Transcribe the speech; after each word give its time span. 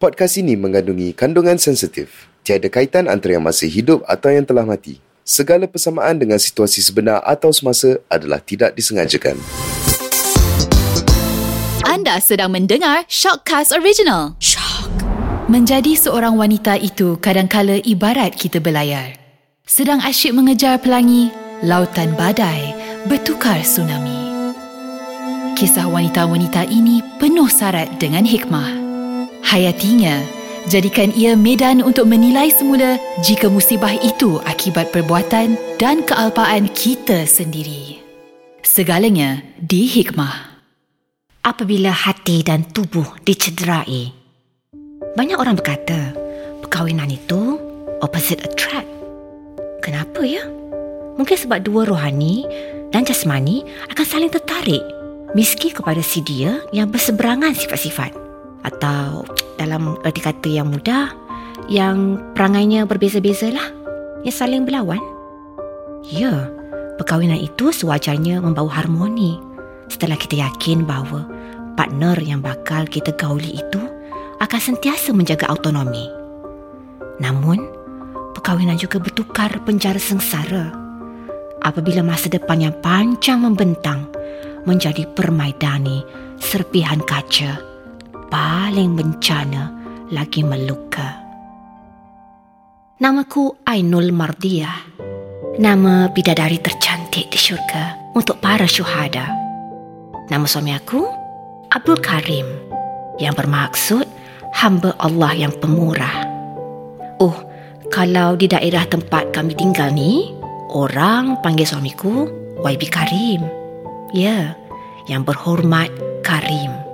Podcast 0.00 0.40
ini 0.40 0.56
mengandungi 0.56 1.12
kandungan 1.12 1.60
sensitif. 1.60 2.32
Tiada 2.40 2.72
kaitan 2.72 3.04
antara 3.04 3.36
yang 3.36 3.44
masih 3.44 3.68
hidup 3.68 4.00
atau 4.08 4.32
yang 4.32 4.48
telah 4.48 4.64
mati. 4.64 4.96
Segala 5.28 5.68
persamaan 5.68 6.16
dengan 6.16 6.40
situasi 6.40 6.80
sebenar 6.80 7.20
atau 7.20 7.52
semasa 7.52 8.00
adalah 8.08 8.40
tidak 8.40 8.72
disengajakan. 8.72 9.36
Anda 11.84 12.16
sedang 12.16 12.48
mendengar 12.48 13.04
Shockcast 13.12 13.76
Original. 13.76 14.40
Shock. 14.40 14.88
Menjadi 15.52 15.92
seorang 15.92 16.32
wanita 16.32 16.80
itu 16.80 17.20
kadangkala 17.20 17.84
ibarat 17.84 18.32
kita 18.32 18.56
berlayar. 18.56 19.20
Sedang 19.68 20.00
asyik 20.00 20.32
mengejar 20.32 20.80
pelangi, 20.80 21.28
lautan 21.60 22.16
badai 22.16 22.72
bertukar 23.04 23.60
tsunami. 23.60 24.16
Kisah 25.60 25.92
wanita-wanita 25.92 26.72
ini 26.72 27.04
penuh 27.20 27.52
syarat 27.52 28.00
dengan 28.00 28.24
hikmah. 28.24 28.79
Hayatinya, 29.50 30.22
jadikan 30.70 31.10
ia 31.18 31.34
medan 31.34 31.82
untuk 31.82 32.06
menilai 32.06 32.54
semula 32.54 33.02
jika 33.18 33.50
musibah 33.50 33.90
itu 33.98 34.38
akibat 34.46 34.94
perbuatan 34.94 35.58
dan 35.74 36.06
kealpaan 36.06 36.70
kita 36.70 37.26
sendiri. 37.26 37.98
Segalanya 38.62 39.42
di 39.58 39.90
hikmah. 39.90 40.62
Apabila 41.42 41.90
hati 41.90 42.46
dan 42.46 42.62
tubuh 42.62 43.18
dicederai, 43.26 44.14
banyak 45.18 45.34
orang 45.34 45.58
berkata 45.58 46.14
perkahwinan 46.62 47.10
itu 47.10 47.58
opposite 48.06 48.46
attract. 48.46 48.86
Kenapa 49.82 50.22
ya? 50.22 50.46
Mungkin 51.18 51.34
sebab 51.34 51.66
dua 51.66 51.90
rohani 51.90 52.46
dan 52.94 53.02
jasmani 53.02 53.66
akan 53.90 54.06
saling 54.06 54.30
tertarik 54.30 54.86
miski 55.34 55.74
kepada 55.74 56.06
si 56.06 56.22
dia 56.22 56.62
yang 56.70 56.86
berseberangan 56.86 57.50
sifat-sifat 57.58 58.29
atau 58.64 59.24
dalam 59.56 59.96
erti 60.04 60.20
kata 60.20 60.48
yang 60.48 60.68
mudah 60.72 61.12
yang 61.68 62.16
perangainya 62.32 62.88
berbeza-beza 62.88 63.52
lah 63.52 63.68
yang 64.24 64.34
saling 64.34 64.64
berlawan. 64.64 65.00
Ya 66.08 66.48
perkahwinan 66.96 67.40
itu 67.40 67.72
sewajarnya 67.72 68.40
membawa 68.40 68.82
harmoni. 68.82 69.40
Setelah 69.90 70.16
kita 70.16 70.40
yakin 70.40 70.86
bahawa 70.86 71.26
partner 71.74 72.16
yang 72.22 72.40
bakal 72.40 72.86
kita 72.86 73.12
gauli 73.16 73.58
itu 73.58 73.80
akan 74.40 74.60
sentiasa 74.60 75.12
menjaga 75.12 75.48
autonomi. 75.48 76.08
Namun 77.20 77.60
perkahwinan 78.32 78.80
juga 78.80 78.96
bertukar 78.96 79.52
penjara 79.68 80.00
sengsara. 80.00 80.72
Apabila 81.60 82.00
masa 82.00 82.32
depan 82.32 82.64
yang 82.64 82.74
panjang 82.80 83.44
membentang 83.44 84.08
menjadi 84.64 85.04
permaidani 85.12 86.00
serpihan 86.40 87.04
kaca 87.04 87.69
paling 88.30 88.94
bencana 88.94 89.74
lagi 90.14 90.46
meluka. 90.46 91.18
Namaku 93.02 93.66
Ainul 93.66 94.14
Mardiah. 94.14 94.86
Nama 95.58 96.08
bidadari 96.14 96.62
tercantik 96.62 97.28
di 97.28 97.36
syurga 97.36 97.98
untuk 98.14 98.38
para 98.38 98.64
syuhada. 98.70 99.34
Nama 100.30 100.46
suami 100.46 100.72
aku 100.72 101.02
Abdul 101.74 101.98
Karim 101.98 102.46
yang 103.18 103.34
bermaksud 103.34 104.06
hamba 104.54 104.94
Allah 105.02 105.34
yang 105.34 105.52
pemurah. 105.58 106.24
Oh, 107.18 107.34
kalau 107.90 108.38
di 108.38 108.46
daerah 108.46 108.86
tempat 108.86 109.34
kami 109.34 109.58
tinggal 109.58 109.90
ni, 109.90 110.30
orang 110.70 111.42
panggil 111.42 111.66
suamiku 111.66 112.30
YB 112.62 112.82
Karim. 112.88 113.42
Ya, 114.14 114.54
yang 115.10 115.26
berhormat 115.26 115.90
Karim. 116.22 116.89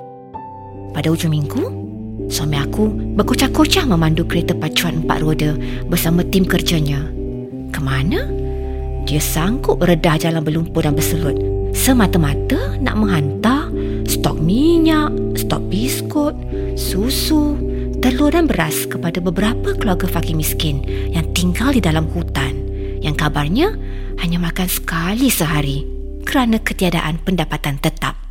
Pada 0.96 1.12
hujung 1.12 1.36
minggu, 1.36 1.60
suami 2.32 2.56
aku 2.56 2.88
berkocak-kocak 3.20 3.84
memandu 3.84 4.24
kereta 4.24 4.56
pacuan 4.56 5.04
empat 5.04 5.20
roda 5.20 5.52
bersama 5.92 6.24
tim 6.24 6.48
kerjanya. 6.48 7.04
Kemana? 7.68 8.24
Dia 9.04 9.20
sanggup 9.20 9.84
redah 9.84 10.16
jalan 10.16 10.40
berlumpur 10.40 10.88
dan 10.88 10.96
berselut. 10.96 11.36
Semata-mata 11.76 12.80
nak 12.80 12.96
menghantar 12.96 13.68
stok 14.08 14.40
minyak, 14.40 15.12
stok 15.36 15.68
biskut, 15.68 16.32
susu, 16.80 17.60
telur 18.00 18.32
dan 18.32 18.48
beras 18.48 18.88
kepada 18.88 19.20
beberapa 19.20 19.76
keluarga 19.76 20.08
fakir 20.08 20.32
miskin 20.32 20.80
yang 21.12 21.28
tinggal 21.36 21.76
di 21.76 21.84
dalam 21.84 22.08
hutan 22.08 22.56
yang 23.04 23.12
kabarnya 23.12 23.76
hanya 24.16 24.40
makan 24.40 24.64
sekali 24.64 25.28
sehari 25.28 25.84
kerana 26.24 26.56
ketiadaan 26.56 27.20
pendapatan 27.20 27.76
tetap. 27.84 28.25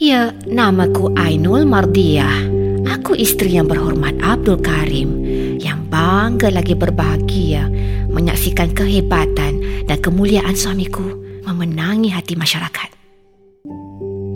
Ya, 0.00 0.32
namaku 0.48 1.12
Ainul 1.12 1.68
Mardiah. 1.68 2.48
Aku 2.88 3.12
isteri 3.12 3.60
yang 3.60 3.68
berhormat 3.68 4.16
Abdul 4.24 4.56
Karim 4.64 5.28
yang 5.60 5.84
bangga 5.92 6.48
lagi 6.48 6.72
berbahagia 6.72 7.68
menyaksikan 8.08 8.72
kehebatan 8.72 9.60
dan 9.84 9.98
kemuliaan 10.00 10.56
suamiku 10.56 11.04
memenangi 11.44 12.16
hati 12.16 12.32
masyarakat. 12.32 12.88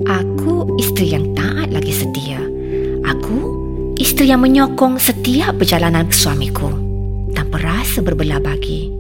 Aku 0.04 0.76
isteri 0.76 1.16
yang 1.16 1.32
taat 1.32 1.72
lagi 1.72 1.96
setia. 1.96 2.44
Aku 3.08 3.36
isteri 3.96 4.36
yang 4.36 4.44
menyokong 4.44 5.00
setiap 5.00 5.56
perjalanan 5.56 6.12
suamiku 6.12 6.76
tanpa 7.32 7.56
rasa 7.64 8.04
berbelah 8.04 8.36
bagi. 8.36 8.92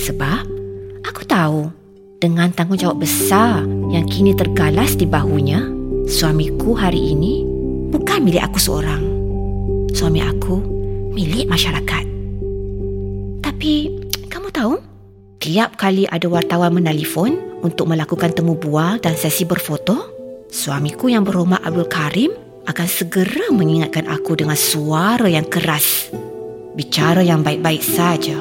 Sebab 0.00 0.44
aku 1.04 1.20
tahu 1.28 1.68
dengan 2.16 2.48
tanggungjawab 2.48 2.96
besar 2.96 3.60
yang 3.92 4.08
kini 4.08 4.32
tergalas 4.32 4.96
di 4.96 5.04
bahunya, 5.04 5.81
Suamiku 6.10 6.74
hari 6.74 7.14
ini 7.14 7.46
bukan 7.94 8.26
milik 8.26 8.42
aku 8.42 8.58
seorang. 8.58 9.06
Suami 9.94 10.18
aku 10.18 10.58
milik 11.14 11.46
masyarakat. 11.46 12.04
Tapi 13.38 13.72
kamu 14.26 14.48
tahu, 14.50 14.82
tiap 15.38 15.78
kali 15.78 16.10
ada 16.10 16.26
wartawan 16.26 16.74
menelpon 16.74 17.38
untuk 17.62 17.86
melakukan 17.86 18.34
temu 18.34 18.58
bual 18.58 18.98
dan 18.98 19.14
sesi 19.14 19.46
berfoto, 19.46 20.10
suamiku 20.50 21.06
yang 21.06 21.22
berhormat 21.22 21.62
Abdul 21.62 21.86
Karim 21.86 22.34
akan 22.66 22.88
segera 22.90 23.54
mengingatkan 23.54 24.10
aku 24.10 24.34
dengan 24.34 24.58
suara 24.58 25.30
yang 25.30 25.46
keras. 25.46 26.10
Bicara 26.74 27.22
yang 27.22 27.46
baik-baik 27.46 27.84
saja. 27.84 28.34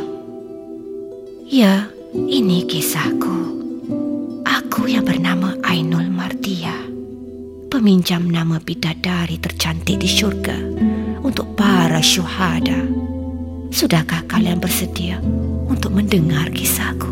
Ya, 1.46 1.86
ini 2.18 2.66
kisahku. 2.66 3.54
Aku 4.50 4.90
yang 4.90 5.06
bernama 5.06 5.61
peminjam 7.72 8.28
nama 8.28 8.60
bidadari 8.60 9.40
tercantik 9.40 10.04
di 10.04 10.10
syurga 10.12 10.60
untuk 11.24 11.56
para 11.56 12.04
syuhada. 12.04 12.76
Sudahkah 13.72 14.28
kalian 14.28 14.60
bersedia 14.60 15.24
untuk 15.72 15.96
mendengar 15.96 16.52
kisahku? 16.52 17.08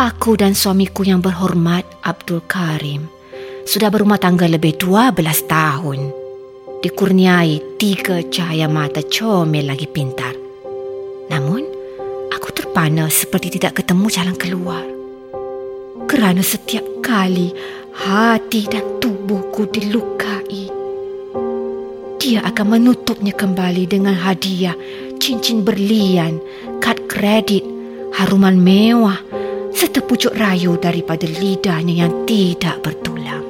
Aku 0.00 0.32
dan 0.40 0.56
suamiku 0.56 1.04
yang 1.04 1.20
berhormat 1.20 1.84
Abdul 2.00 2.40
Karim 2.48 3.04
sudah 3.68 3.92
berumah 3.92 4.16
tangga 4.16 4.48
lebih 4.48 4.80
12 4.80 5.20
tahun. 5.44 6.00
Dikurniai 6.80 7.76
tiga 7.76 8.24
cahaya 8.32 8.64
mata 8.64 9.04
comel 9.04 9.68
lagi 9.68 9.84
pintar. 9.84 10.32
Namun, 11.28 11.62
aku 12.32 12.48
terpana 12.48 13.12
seperti 13.12 13.60
tidak 13.60 13.84
ketemu 13.84 14.08
jalan 14.08 14.36
keluar 14.36 14.93
kerana 16.14 16.46
setiap 16.46 17.02
kali 17.02 17.50
hati 17.90 18.70
dan 18.70 19.02
tubuhku 19.02 19.66
dilukai. 19.66 20.70
Dia 22.22 22.38
akan 22.46 22.78
menutupnya 22.78 23.34
kembali 23.34 23.90
dengan 23.90 24.14
hadiah 24.14 24.78
cincin 25.18 25.66
berlian, 25.66 26.38
kad 26.78 27.02
kredit, 27.10 27.66
haruman 28.14 28.62
mewah 28.62 29.18
serta 29.74 30.06
pucuk 30.06 30.38
rayu 30.38 30.78
daripada 30.78 31.26
lidahnya 31.26 32.06
yang 32.06 32.22
tidak 32.30 32.78
bertulang. 32.78 33.42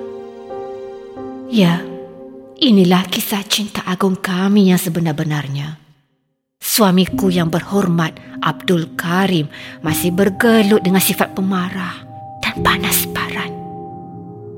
Ya, 1.53 1.85
inilah 2.65 3.05
kisah 3.13 3.45
cinta 3.45 3.85
agung 3.85 4.17
kami 4.17 4.73
yang 4.73 4.81
sebenar-benarnya. 4.81 5.77
Suamiku 6.65 7.29
yang 7.29 7.53
berhormat 7.53 8.17
Abdul 8.41 8.97
Karim 8.97 9.53
masih 9.85 10.17
bergelut 10.17 10.81
dengan 10.81 11.05
sifat 11.05 11.37
pemarah 11.37 12.14
panas 12.63 13.09
paran. 13.11 13.51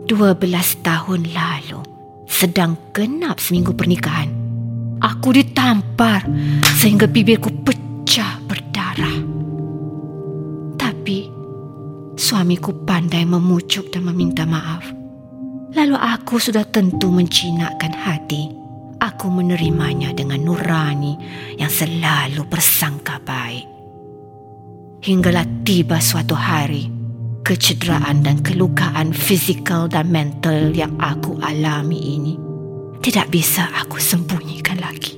Dua 0.05 0.37
belas 0.37 0.77
tahun 0.85 1.33
lalu, 1.33 1.81
sedang 2.29 2.77
genap 2.93 3.41
seminggu 3.41 3.73
pernikahan, 3.73 4.29
aku 5.01 5.35
ditampar 5.35 6.23
sehingga 6.77 7.09
bibirku 7.09 7.51
pecah 7.65 8.39
berdarah. 8.45 9.19
Tapi, 10.77 11.19
suamiku 12.15 12.85
pandai 12.85 13.25
memucuk 13.25 13.91
dan 13.91 14.07
meminta 14.07 14.45
maaf. 14.45 14.85
Lalu 15.75 15.97
aku 15.97 16.41
sudah 16.41 16.65
tentu 16.69 17.11
mencinakkan 17.13 17.93
hati. 17.93 18.49
Aku 18.97 19.29
menerimanya 19.29 20.17
dengan 20.17 20.41
nurani 20.41 21.21
yang 21.61 21.69
selalu 21.69 22.49
bersangka 22.49 23.21
baik. 23.21 23.69
Hinggalah 25.05 25.45
tiba 25.69 26.01
suatu 26.01 26.33
hari, 26.33 26.89
kecederaan 27.47 28.27
dan 28.27 28.43
kelukaan 28.43 29.15
fizikal 29.15 29.87
dan 29.87 30.11
mental 30.11 30.75
yang 30.75 30.91
aku 30.99 31.39
alami 31.39 32.19
ini 32.19 32.35
tidak 32.99 33.31
bisa 33.31 33.71
aku 33.71 34.03
sembunyikan 34.03 34.83
lagi. 34.83 35.15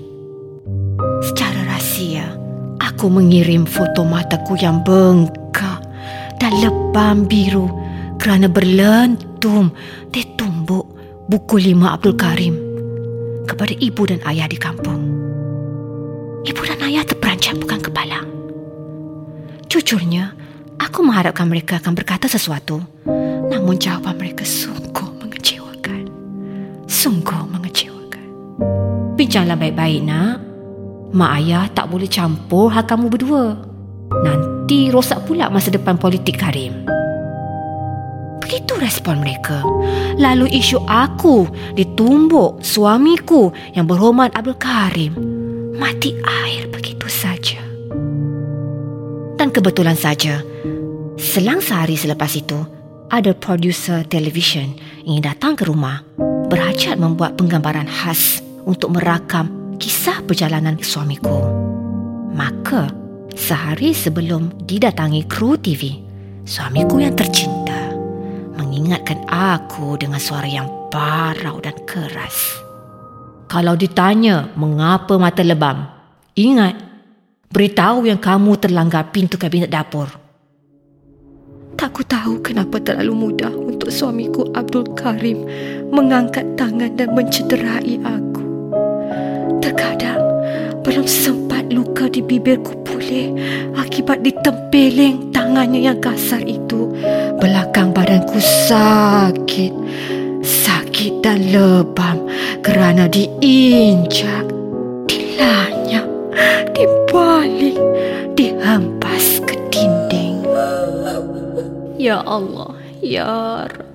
Secara 1.24 1.72
rahsia, 1.72 2.28
aku 2.76 3.08
mengirim 3.08 3.64
foto 3.64 4.04
mataku 4.04 4.60
yang 4.60 4.84
bengkak 4.84 5.80
dan 6.36 6.52
lebam 6.60 7.24
biru 7.24 7.72
kerana 8.20 8.44
berlentum 8.44 9.72
di 10.12 10.20
tumbuk 10.36 10.84
buku 11.32 11.56
lima 11.56 11.96
Abdul 11.96 12.12
Karim 12.12 12.60
kepada 13.48 13.72
ibu 13.72 14.04
dan 14.04 14.20
ayah 14.28 14.44
di 14.44 14.60
kampung. 14.60 15.00
Ibu 16.44 16.60
dan 16.60 16.92
ayah 16.92 17.08
terperanjat 17.08 17.56
bukan 17.56 17.80
kepala. 17.80 18.20
Jujurnya, 19.72 20.36
aku 20.78 21.04
mengharapkan 21.04 21.44
mereka 21.50 21.82
akan 21.82 21.92
berkata 21.92 22.30
sesuatu. 22.30 22.80
Namun 23.50 23.76
jawapan 23.76 24.14
mereka 24.16 24.46
sungguh 24.46 25.10
mengecewakan. 25.20 26.08
Sungguh 26.86 27.42
mengecewakan. 27.50 28.26
Bincanglah 29.18 29.58
baik-baik 29.58 30.02
nak. 30.06 30.40
Mak 31.12 31.32
ayah 31.42 31.66
tak 31.72 31.90
boleh 31.90 32.08
campur 32.08 32.70
hal 32.70 32.86
kamu 32.86 33.10
berdua. 33.10 33.58
Nanti 34.24 34.88
rosak 34.88 35.28
pula 35.28 35.52
masa 35.52 35.68
depan 35.68 36.00
politik 36.00 36.40
Karim. 36.40 36.86
Begitu 38.40 38.72
respon 38.80 39.20
mereka. 39.20 39.60
Lalu 40.16 40.48
isu 40.56 40.80
aku 40.88 41.44
ditumbuk 41.76 42.64
suamiku 42.64 43.52
yang 43.76 43.84
berhormat 43.84 44.32
Abdul 44.32 44.56
Karim. 44.56 45.12
Mati 45.76 46.16
air 46.24 46.64
begitu 46.72 47.04
saja. 47.12 47.67
Dan 49.38 49.54
kebetulan 49.54 49.94
saja, 49.94 50.42
selang 51.14 51.62
sehari 51.62 51.94
selepas 51.94 52.34
itu, 52.34 52.58
ada 53.06 53.30
produser 53.38 54.02
televisyen 54.02 54.74
ingin 55.06 55.22
datang 55.22 55.54
ke 55.54 55.62
rumah 55.62 56.02
berhajat 56.50 56.98
membuat 56.98 57.38
penggambaran 57.38 57.86
khas 57.86 58.42
untuk 58.66 58.98
merakam 58.98 59.78
kisah 59.78 60.26
perjalanan 60.26 60.74
suamiku. 60.82 61.46
Maka, 62.34 62.90
sehari 63.38 63.94
sebelum 63.94 64.50
didatangi 64.66 65.30
kru 65.30 65.54
TV, 65.54 66.02
suamiku 66.42 66.98
yang 66.98 67.14
tercinta 67.14 67.94
mengingatkan 68.58 69.22
aku 69.30 69.94
dengan 70.02 70.18
suara 70.18 70.50
yang 70.50 70.66
parau 70.90 71.62
dan 71.62 71.78
keras. 71.86 72.58
Kalau 73.46 73.78
ditanya 73.78 74.50
mengapa 74.58 75.14
mata 75.14 75.46
lebam, 75.46 75.86
ingat, 76.34 76.87
beritahu 77.48 78.04
yang 78.04 78.20
kamu 78.20 78.60
terlanggar 78.60 79.08
pintu 79.08 79.40
kabinet 79.40 79.72
dapur. 79.72 80.08
Tak 81.78 81.94
ku 81.94 82.02
tahu 82.02 82.42
kenapa 82.42 82.82
terlalu 82.82 83.30
mudah 83.30 83.54
untuk 83.54 83.88
suamiku 83.94 84.50
Abdul 84.50 84.98
Karim 84.98 85.46
mengangkat 85.94 86.58
tangan 86.58 86.98
dan 86.98 87.14
mencederai 87.14 88.02
aku. 88.02 88.42
Terkadang 89.62 90.18
belum 90.82 91.06
sempat 91.06 91.70
luka 91.70 92.10
di 92.10 92.18
bibirku 92.18 92.74
pulih 92.82 93.30
akibat 93.78 94.26
ditempeling 94.26 95.30
tangannya 95.30 95.86
yang 95.86 96.02
kasar 96.02 96.42
itu. 96.42 96.90
Belakang 97.38 97.94
badanku 97.94 98.42
sakit, 98.42 99.70
sakit 100.42 101.22
dan 101.22 101.46
lebam 101.54 102.26
kerana 102.66 103.06
diinjak, 103.06 104.50
dilanyap, 105.06 105.77
dibaling, 106.74 107.80
dihempas 108.34 109.42
ke 109.44 109.54
dinding. 109.70 110.44
Ya 111.98 112.22
Allah, 112.22 112.78
Ya 113.02 113.66
Rab. 113.66 113.86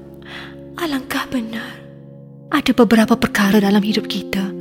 Alangkah 0.79 1.23
benar. 1.31 1.79
Ada 2.51 2.75
beberapa 2.75 3.15
perkara 3.15 3.57
dalam 3.63 3.81
hidup 3.81 4.05
kita 4.05 4.51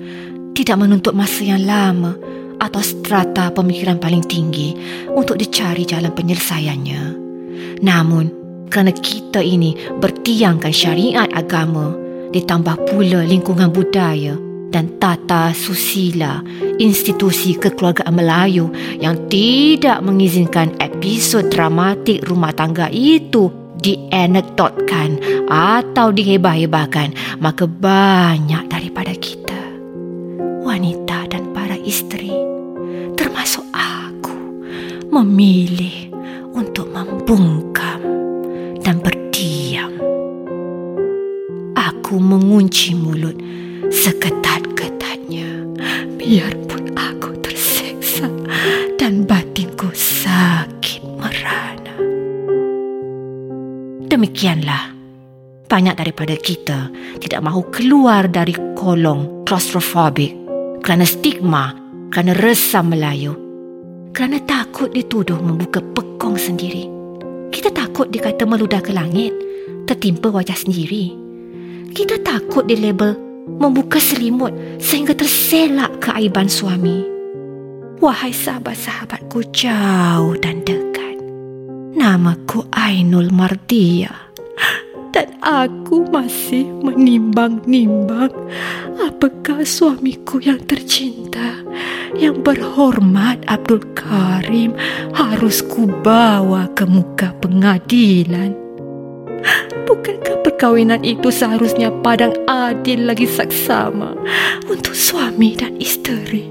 tidak 0.52 0.76
menuntut 0.78 1.16
masa 1.16 1.42
yang 1.42 1.64
lama 1.64 2.14
atau 2.62 2.78
strata 2.78 3.50
pemikiran 3.50 3.98
paling 3.98 4.22
tinggi 4.22 4.76
untuk 5.10 5.40
dicari 5.40 5.82
jalan 5.82 6.14
penyelesaiannya. 6.14 7.02
Namun, 7.82 8.24
kerana 8.70 8.94
kita 8.94 9.42
ini 9.42 9.74
bertiangkan 9.98 10.70
syariat 10.70 11.28
agama, 11.34 11.92
ditambah 12.30 12.88
pula 12.88 13.26
lingkungan 13.26 13.74
budaya 13.74 14.38
dan 14.72 14.96
tata 14.96 15.52
susila 15.52 16.40
institusi 16.80 17.54
kekeluargaan 17.60 18.16
Melayu 18.16 18.72
yang 18.96 19.28
tidak 19.28 20.00
mengizinkan 20.00 20.72
episod 20.80 21.52
dramatik 21.52 22.24
rumah 22.24 22.56
tangga 22.56 22.88
itu 22.88 23.52
dienekdotkan 23.76 25.20
atau 25.52 26.08
dihebah-hebahkan. 26.08 27.38
Maka 27.44 27.68
banyak 27.68 28.72
daripada 28.72 29.12
kita 29.12 29.60
wanita 30.64 31.28
dan 31.28 31.52
para 31.52 31.76
isteri 31.76 32.32
termasuk 33.18 33.66
aku 33.76 34.32
memilih 35.12 36.08
untuk 36.56 36.88
membungkam 36.88 38.00
dan 38.80 39.02
berdiam. 39.04 39.92
Aku 41.76 42.16
mengunci 42.22 42.94
mulut 42.96 43.36
seketat-ketatnya 43.92 45.68
biarpun 46.16 46.96
aku 46.96 47.36
terseksa 47.44 48.24
dan 48.96 49.28
batinku 49.28 49.92
sakit 49.92 51.04
merana 51.20 51.92
Demikianlah. 54.08 54.92
Banyak 55.68 55.96
daripada 55.96 56.36
kita 56.36 56.92
tidak 57.16 57.40
mahu 57.48 57.72
keluar 57.72 58.28
dari 58.28 58.52
kolong 58.76 59.48
claustrophobic 59.48 60.36
kerana 60.84 61.08
stigma, 61.08 61.72
kerana 62.12 62.36
resam 62.36 62.92
Melayu, 62.92 63.32
kerana 64.12 64.36
takut 64.44 64.92
dituduh 64.92 65.40
membuka 65.40 65.80
pekong 65.80 66.36
sendiri. 66.36 66.84
Kita 67.48 67.72
takut 67.72 68.12
dikata 68.12 68.44
meludah 68.44 68.84
ke 68.84 68.92
langit, 68.92 69.32
tertimpa 69.88 70.28
wajah 70.28 70.60
sendiri. 70.60 71.16
Kita 71.96 72.20
takut 72.20 72.68
dilabel 72.68 73.31
membuka 73.46 73.98
selimut 74.02 74.52
sehingga 74.78 75.14
terselak 75.14 76.02
keaiban 76.02 76.46
suami. 76.46 77.06
Wahai 78.02 78.34
sahabat-sahabatku 78.34 79.46
jauh 79.54 80.34
dan 80.42 80.66
dekat. 80.66 81.18
Namaku 81.94 82.66
Ainul 82.74 83.30
Mardia 83.30 84.32
dan 85.12 85.28
aku 85.44 86.08
masih 86.08 86.66
menimbang-nimbang 86.80 88.32
apakah 88.96 89.60
suamiku 89.62 90.40
yang 90.40 90.58
tercinta 90.64 91.60
yang 92.16 92.40
berhormat 92.40 93.44
Abdul 93.44 93.84
Karim 93.92 94.72
harus 95.12 95.60
kubawa 95.64 96.68
ke 96.72 96.88
muka 96.88 97.36
pengadilan. 97.40 98.61
Bukankah 100.02 100.42
perkahwinan 100.42 101.06
itu 101.06 101.30
seharusnya 101.30 101.94
padang 102.02 102.34
adil 102.50 103.06
lagi 103.06 103.22
saksama 103.22 104.18
untuk 104.66 104.98
suami 104.98 105.54
dan 105.54 105.78
isteri? 105.78 106.50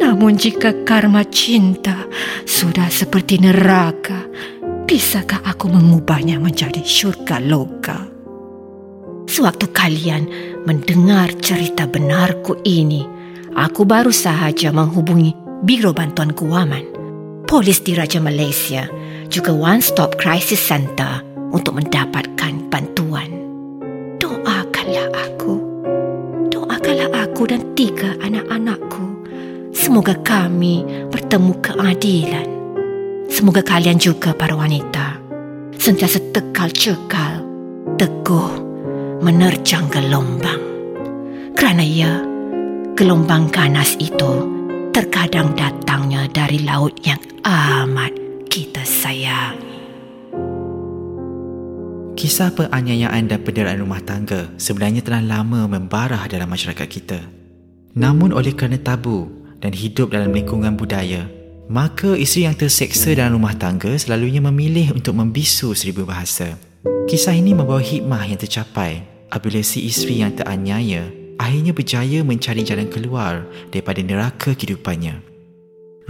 Namun 0.00 0.40
jika 0.40 0.72
karma 0.88 1.20
cinta 1.28 2.08
sudah 2.48 2.88
seperti 2.88 3.44
neraka, 3.44 4.24
bisakah 4.88 5.44
aku 5.44 5.68
mengubahnya 5.68 6.40
menjadi 6.40 6.80
syurga 6.80 7.44
loka? 7.44 8.08
Sewaktu 9.28 9.68
kalian 9.76 10.24
mendengar 10.64 11.36
cerita 11.44 11.84
benarku 11.84 12.56
ini, 12.64 13.04
aku 13.52 13.84
baru 13.84 14.16
sahaja 14.16 14.72
menghubungi 14.72 15.36
Biro 15.60 15.92
Bantuan 15.92 16.32
Guaman, 16.32 16.88
Polis 17.44 17.84
Diraja 17.84 18.16
Malaysia, 18.16 18.88
juga 19.28 19.52
One 19.52 19.84
Stop 19.84 20.16
Crisis 20.16 20.64
Center 20.64 21.29
untuk 21.50 21.78
mendapatkan 21.78 22.54
bantuan. 22.70 23.30
Doakanlah 24.22 25.10
aku. 25.14 25.54
Doakanlah 26.50 27.10
aku 27.26 27.42
dan 27.50 27.62
tiga 27.74 28.14
anak-anakku 28.22 29.10
Semoga 29.80 30.12
kami 30.20 30.82
bertemu 31.08 31.52
keadilan. 31.62 32.48
Semoga 33.32 33.62
kalian 33.62 33.96
juga 33.96 34.34
para 34.34 34.52
wanita 34.52 35.16
sentiasa 35.80 36.20
tekal 36.36 36.68
cekal, 36.68 37.40
teguh 37.96 38.50
menerjang 39.24 39.88
gelombang. 39.88 40.60
Kerana 41.56 41.80
ya, 41.80 42.20
gelombang 42.92 43.48
ganas 43.48 43.96
itu 43.96 44.46
terkadang 44.92 45.56
datangnya 45.56 46.28
dari 46.28 46.60
laut 46.60 47.00
yang 47.00 47.18
amat 47.46 48.12
kita 48.52 48.84
sayangi. 48.84 49.69
Kisah 52.20 52.52
penganiayaan 52.52 53.32
dan 53.32 53.40
penderaan 53.40 53.80
rumah 53.80 54.04
tangga 54.04 54.52
sebenarnya 54.60 55.00
telah 55.00 55.24
lama 55.24 55.64
membarah 55.64 56.28
dalam 56.28 56.52
masyarakat 56.52 56.84
kita. 56.84 57.16
Namun 57.96 58.36
oleh 58.36 58.52
kerana 58.52 58.76
tabu 58.76 59.24
dan 59.56 59.72
hidup 59.72 60.12
dalam 60.12 60.28
lingkungan 60.28 60.76
budaya, 60.76 61.24
maka 61.72 62.12
isteri 62.12 62.44
yang 62.44 62.60
terseksa 62.60 63.16
dalam 63.16 63.40
rumah 63.40 63.56
tangga 63.56 63.96
selalunya 63.96 64.44
memilih 64.44 65.00
untuk 65.00 65.16
membisu 65.16 65.72
seribu 65.72 66.04
bahasa. 66.04 66.60
Kisah 67.08 67.32
ini 67.32 67.56
membawa 67.56 67.80
hikmah 67.80 68.28
yang 68.28 68.36
tercapai 68.36 69.00
apabila 69.32 69.64
si 69.64 69.88
isteri 69.88 70.20
yang 70.20 70.36
teraniaya 70.36 71.08
akhirnya 71.40 71.72
berjaya 71.72 72.20
mencari 72.20 72.60
jalan 72.68 72.92
keluar 72.92 73.48
daripada 73.72 74.04
neraka 74.04 74.52
kehidupannya. 74.52 75.29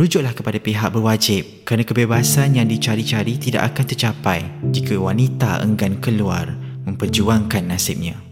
Rujuklah 0.01 0.33
kepada 0.33 0.57
pihak 0.57 0.97
berwajib 0.97 1.69
kerana 1.69 1.85
kebebasan 1.85 2.57
yang 2.57 2.65
dicari-cari 2.65 3.37
tidak 3.37 3.77
akan 3.77 3.85
tercapai 3.85 4.41
jika 4.73 4.97
wanita 4.97 5.61
enggan 5.61 6.01
keluar 6.01 6.57
memperjuangkan 6.89 7.69
nasibnya. 7.69 8.30